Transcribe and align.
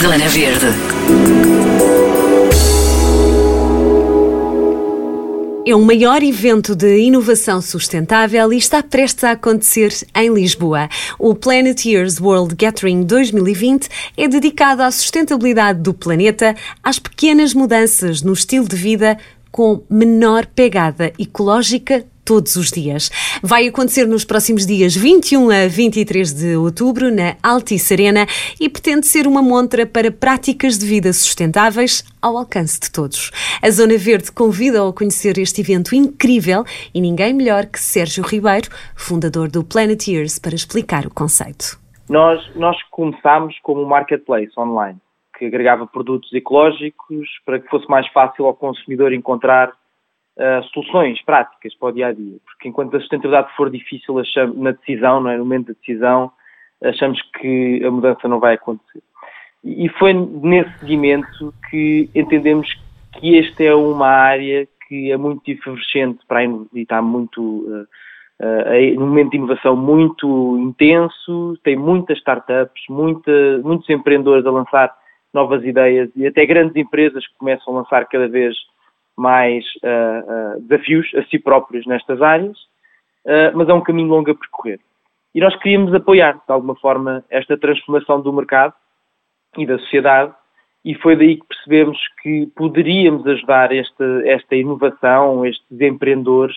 Zona 0.00 0.28
Verde. 0.30 0.66
É 5.66 5.76
o 5.76 5.80
maior 5.84 6.22
evento 6.22 6.74
de 6.74 7.00
inovação 7.00 7.60
sustentável 7.60 8.50
e 8.50 8.56
está 8.56 8.82
prestes 8.82 9.24
a 9.24 9.32
acontecer 9.32 9.92
em 10.14 10.32
Lisboa. 10.32 10.88
O 11.18 11.34
Planet 11.34 11.84
Years 11.84 12.18
World 12.18 12.54
Gathering 12.54 13.02
2020 13.02 13.88
é 14.16 14.26
dedicado 14.26 14.82
à 14.82 14.90
sustentabilidade 14.90 15.80
do 15.80 15.92
planeta, 15.92 16.56
às 16.82 16.98
pequenas 16.98 17.52
mudanças 17.52 18.22
no 18.22 18.32
estilo 18.32 18.66
de 18.66 18.76
vida 18.76 19.18
com 19.50 19.82
menor 19.88 20.46
pegada 20.46 21.12
ecológica 21.18 22.04
todos 22.30 22.54
os 22.54 22.70
dias. 22.70 23.10
Vai 23.42 23.66
acontecer 23.66 24.06
nos 24.06 24.24
próximos 24.24 24.64
dias 24.64 24.94
21 24.94 25.50
a 25.50 25.68
23 25.68 26.32
de 26.32 26.54
outubro 26.54 27.10
na 27.12 27.34
Altice 27.42 27.92
Arena 27.92 28.24
e 28.60 28.68
pretende 28.68 29.06
ser 29.08 29.26
uma 29.26 29.42
montra 29.42 29.84
para 29.84 30.12
práticas 30.12 30.78
de 30.78 30.86
vida 30.86 31.12
sustentáveis 31.12 32.04
ao 32.22 32.36
alcance 32.36 32.78
de 32.78 32.88
todos. 32.92 33.32
A 33.60 33.68
Zona 33.68 33.98
Verde 33.98 34.30
convida 34.30 34.86
a 34.86 34.92
conhecer 34.92 35.38
este 35.38 35.60
evento 35.60 35.92
incrível 35.92 36.64
e 36.94 37.00
ninguém 37.00 37.34
melhor 37.34 37.66
que 37.66 37.80
Sérgio 37.80 38.22
Ribeiro, 38.22 38.68
fundador 38.94 39.50
do 39.50 39.64
Planeteers, 39.64 40.38
para 40.38 40.54
explicar 40.54 41.06
o 41.06 41.10
conceito. 41.12 41.80
Nós, 42.08 42.40
nós 42.54 42.76
começámos 42.92 43.56
como 43.62 43.82
um 43.82 43.88
marketplace 43.88 44.52
online 44.56 45.00
que 45.40 45.46
agregava 45.46 45.86
produtos 45.86 46.30
ecológicos 46.34 47.26
para 47.46 47.58
que 47.58 47.68
fosse 47.70 47.88
mais 47.88 48.06
fácil 48.08 48.44
ao 48.44 48.54
consumidor 48.54 49.10
encontrar 49.10 49.70
uh, 49.70 50.62
soluções 50.70 51.20
práticas 51.22 51.74
para 51.76 51.88
o 51.88 51.92
dia 51.92 52.08
a 52.08 52.12
dia. 52.12 52.36
Porque 52.44 52.68
enquanto 52.68 52.94
a 52.94 53.00
sustentabilidade 53.00 53.56
for 53.56 53.70
difícil 53.70 54.18
achamos, 54.18 54.58
na 54.58 54.72
decisão, 54.72 55.22
não 55.22 55.30
é? 55.30 55.38
no 55.38 55.44
momento 55.44 55.68
da 55.68 55.72
decisão, 55.72 56.30
achamos 56.84 57.18
que 57.40 57.82
a 57.82 57.90
mudança 57.90 58.28
não 58.28 58.38
vai 58.38 58.54
acontecer. 58.54 59.02
E 59.64 59.88
foi 59.98 60.12
nesse 60.12 60.78
seguimento 60.80 61.54
que 61.70 62.10
entendemos 62.14 62.68
que 63.14 63.38
esta 63.38 63.64
é 63.64 63.74
uma 63.74 64.08
área 64.08 64.68
que 64.86 65.10
é 65.10 65.16
muito 65.16 65.50
efervescente 65.50 66.20
para 66.28 66.44
e 66.44 66.60
está 66.74 67.00
muito 67.00 67.40
uh, 67.40 67.86
uh, 68.42 69.00
momento 69.00 69.30
de 69.30 69.38
inovação 69.38 69.74
muito 69.74 70.58
intenso, 70.58 71.58
tem 71.64 71.76
muitas 71.76 72.18
startups, 72.18 72.82
muita, 72.90 73.58
muitos 73.64 73.88
empreendedores 73.88 74.44
a 74.44 74.50
lançar 74.50 74.99
novas 75.32 75.64
ideias 75.64 76.10
e 76.16 76.26
até 76.26 76.44
grandes 76.46 76.76
empresas 76.76 77.26
que 77.26 77.34
começam 77.38 77.74
a 77.74 77.80
lançar 77.80 78.06
cada 78.06 78.28
vez 78.28 78.56
mais 79.16 79.64
uh, 79.82 80.56
uh, 80.56 80.60
desafios 80.62 81.06
a 81.14 81.24
si 81.24 81.38
próprios 81.38 81.86
nestas 81.86 82.22
áreas, 82.22 82.56
uh, 83.26 83.54
mas 83.54 83.68
é 83.68 83.74
um 83.74 83.82
caminho 83.82 84.08
longo 84.08 84.30
a 84.30 84.34
percorrer. 84.34 84.80
E 85.34 85.40
nós 85.40 85.54
queríamos 85.56 85.94
apoiar, 85.94 86.34
de 86.34 86.52
alguma 86.52 86.74
forma, 86.76 87.24
esta 87.30 87.56
transformação 87.56 88.20
do 88.20 88.32
mercado 88.32 88.74
e 89.56 89.66
da 89.66 89.78
sociedade, 89.78 90.32
e 90.84 90.94
foi 90.94 91.14
daí 91.14 91.36
que 91.36 91.46
percebemos 91.46 91.98
que 92.22 92.46
poderíamos 92.56 93.26
ajudar 93.26 93.72
esta, 93.72 94.04
esta 94.24 94.56
inovação, 94.56 95.44
estes 95.44 95.80
empreendedores, 95.80 96.56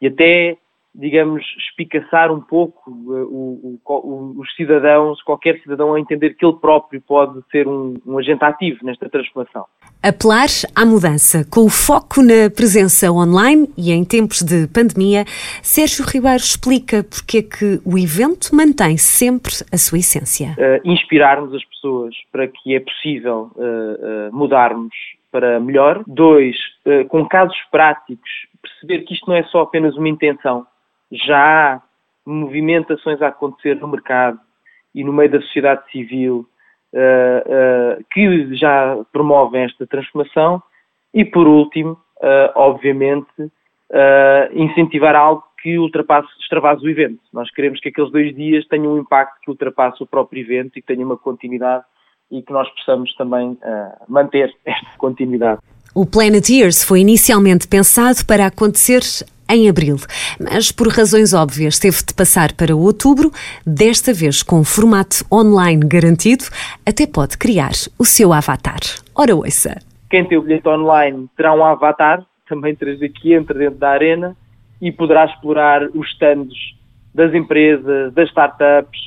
e 0.00 0.08
até 0.08 0.56
digamos, 0.94 1.44
espicaçar 1.56 2.32
um 2.32 2.40
pouco 2.40 2.90
uh, 2.90 3.22
o, 3.22 3.80
o, 3.86 4.40
os 4.40 4.54
cidadãos, 4.56 5.22
qualquer 5.22 5.60
cidadão 5.60 5.94
a 5.94 6.00
entender 6.00 6.34
que 6.34 6.44
ele 6.44 6.56
próprio 6.56 7.00
pode 7.00 7.40
ser 7.50 7.68
um, 7.68 7.94
um, 8.04 8.18
agente 8.18 8.44
ativo 8.44 8.84
nesta 8.84 9.08
transformação. 9.08 9.66
Apelar 10.02 10.48
à 10.74 10.84
mudança, 10.84 11.46
com 11.48 11.60
o 11.60 11.70
foco 11.70 12.22
na 12.22 12.50
presença 12.54 13.10
online 13.10 13.68
e 13.76 13.92
em 13.92 14.04
tempos 14.04 14.42
de 14.42 14.66
pandemia, 14.66 15.24
Sérgio 15.62 16.04
Ribeiro 16.04 16.38
explica 16.38 17.04
porque 17.04 17.38
é 17.38 17.42
que 17.42 17.80
o 17.84 17.96
evento 17.96 18.54
mantém 18.54 18.96
sempre 18.96 19.52
a 19.72 19.78
sua 19.78 19.98
essência. 19.98 20.56
Uh, 20.58 20.80
inspirarmos 20.84 21.54
as 21.54 21.64
pessoas 21.64 22.14
para 22.32 22.48
que 22.48 22.74
é 22.74 22.80
possível 22.80 23.52
uh, 23.54 24.34
mudarmos 24.36 24.94
para 25.30 25.60
melhor. 25.60 26.02
Dois, 26.08 26.56
com 27.08 27.24
casos 27.24 27.56
práticos, 27.70 28.28
perceber 28.60 29.04
que 29.04 29.14
isto 29.14 29.28
não 29.28 29.36
é 29.36 29.44
só 29.44 29.60
apenas 29.60 29.96
uma 29.96 30.08
intenção, 30.08 30.66
já 31.12 31.74
há 31.74 31.82
movimentações 32.26 33.20
a 33.22 33.28
acontecer 33.28 33.76
no 33.76 33.88
mercado 33.88 34.38
e 34.94 35.04
no 35.04 35.12
meio 35.12 35.30
da 35.30 35.40
sociedade 35.40 35.82
civil 35.90 36.46
uh, 36.92 37.98
uh, 37.98 38.04
que 38.10 38.54
já 38.56 38.96
promovem 39.12 39.62
esta 39.62 39.86
transformação 39.86 40.62
e, 41.12 41.24
por 41.24 41.46
último, 41.46 41.92
uh, 41.92 42.52
obviamente, 42.54 43.50
incentivar 44.54 45.16
algo 45.16 45.42
que 45.60 45.76
ultrapasse, 45.76 46.28
extravase 46.40 46.86
o 46.86 46.88
evento. 46.88 47.18
Nós 47.32 47.50
queremos 47.50 47.80
que 47.80 47.88
aqueles 47.88 48.12
dois 48.12 48.32
dias 48.36 48.64
tenham 48.68 48.92
um 48.92 48.98
impacto 48.98 49.40
que 49.42 49.50
ultrapasse 49.50 50.00
o 50.00 50.06
próprio 50.06 50.40
evento 50.40 50.78
e 50.78 50.80
que 50.80 50.86
tenha 50.86 51.04
uma 51.04 51.16
continuidade 51.16 51.84
e 52.30 52.40
que 52.40 52.52
nós 52.52 52.70
possamos 52.70 53.12
também 53.16 53.58
manter 54.08 54.54
esta 54.64 54.96
continuidade. 54.96 55.60
O 55.92 56.06
Planet 56.06 56.48
Years 56.48 56.84
foi 56.84 57.00
inicialmente 57.00 57.66
pensado 57.66 58.24
para 58.24 58.46
acontecer 58.46 59.02
em 59.50 59.68
abril, 59.68 59.96
mas 60.38 60.70
por 60.70 60.88
razões 60.88 61.34
óbvias 61.34 61.78
teve 61.78 61.98
de 61.98 62.14
passar 62.14 62.52
para 62.52 62.74
outubro, 62.74 63.30
desta 63.66 64.12
vez 64.12 64.42
com 64.42 64.62
formato 64.64 65.24
online 65.32 65.84
garantido, 65.84 66.44
até 66.86 67.06
pode 67.06 67.36
criar 67.36 67.72
o 67.98 68.04
seu 68.04 68.32
avatar. 68.32 68.80
Ora, 69.14 69.34
ouça. 69.34 69.78
Quem 70.08 70.24
tem 70.24 70.38
o 70.38 70.42
bilhete 70.42 70.68
online 70.68 71.28
terá 71.36 71.54
um 71.54 71.64
avatar, 71.64 72.24
também 72.48 72.74
traz 72.74 73.02
aqui, 73.02 73.34
entra 73.34 73.58
dentro 73.58 73.78
da 73.78 73.90
arena 73.90 74.36
e 74.80 74.90
poderá 74.90 75.26
explorar 75.26 75.82
os 75.94 76.08
stands 76.12 76.56
das 77.14 77.34
empresas, 77.34 78.12
das 78.14 78.28
startups, 78.28 79.00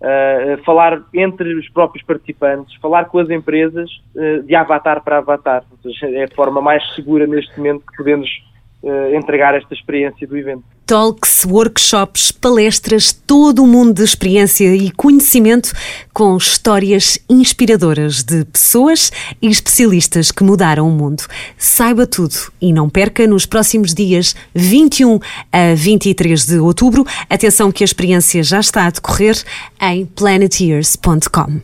uh, 0.00 0.62
falar 0.64 1.02
entre 1.14 1.54
os 1.54 1.68
próprios 1.68 2.04
participantes, 2.04 2.74
falar 2.76 3.04
com 3.06 3.18
as 3.18 3.30
empresas 3.30 3.90
uh, 4.14 4.42
de 4.42 4.54
avatar 4.54 5.02
para 5.02 5.18
avatar. 5.18 5.62
Ou 5.70 5.78
seja, 5.78 6.08
é 6.10 6.24
a 6.24 6.34
forma 6.34 6.60
mais 6.60 6.82
segura 6.94 7.26
neste 7.26 7.56
momento 7.56 7.84
que 7.86 7.96
podemos 7.96 8.28
entregar 9.14 9.54
esta 9.54 9.74
experiência 9.74 10.26
do 10.26 10.36
evento. 10.36 10.64
Talks, 10.86 11.44
workshops, 11.44 12.32
palestras, 12.32 13.12
todo 13.12 13.60
o 13.60 13.64
um 13.64 13.68
mundo 13.68 13.94
de 13.94 14.02
experiência 14.02 14.74
e 14.74 14.90
conhecimento 14.90 15.72
com 16.12 16.36
histórias 16.36 17.18
inspiradoras 17.28 18.24
de 18.24 18.44
pessoas 18.46 19.12
e 19.40 19.48
especialistas 19.48 20.32
que 20.32 20.42
mudaram 20.42 20.88
o 20.88 20.90
mundo. 20.90 21.22
Saiba 21.56 22.06
tudo 22.06 22.34
e 22.60 22.72
não 22.72 22.88
perca 22.88 23.26
nos 23.26 23.46
próximos 23.46 23.94
dias 23.94 24.34
21 24.54 25.20
a 25.52 25.74
23 25.76 26.46
de 26.46 26.58
outubro. 26.58 27.04
Atenção 27.28 27.70
que 27.70 27.84
a 27.84 27.86
experiência 27.86 28.42
já 28.42 28.58
está 28.58 28.86
a 28.86 28.90
decorrer 28.90 29.36
em 29.80 30.06
planeteers.com. 30.06 31.60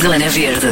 Zona 0.00 0.28
Verde. 0.28 0.68